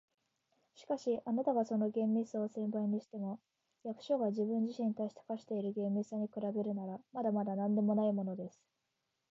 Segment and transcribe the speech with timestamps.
[0.73, 3.39] 「しかし、あなたがその厳密さを千倍にしても、
[3.83, 8.59] 役所が自分自身に対して課している厳密さに比べるなら、まだまだなんでもないものです。